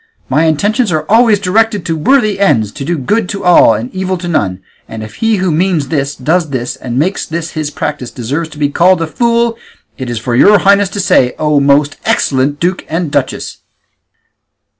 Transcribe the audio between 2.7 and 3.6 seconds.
to do good to